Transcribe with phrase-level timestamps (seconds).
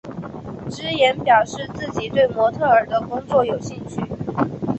[0.67, 4.01] 芝妍表示自己对模特儿工作有兴趣。